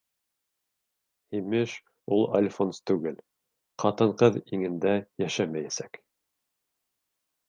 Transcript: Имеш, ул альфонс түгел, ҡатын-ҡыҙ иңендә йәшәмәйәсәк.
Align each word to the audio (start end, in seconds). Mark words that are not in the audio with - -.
Имеш, 1.39 1.73
ул 2.15 2.23
альфонс 2.39 2.79
түгел, 2.91 3.19
ҡатын-ҡыҙ 3.83 4.39
иңендә 4.59 4.95
йәшәмәйәсәк. 5.25 6.01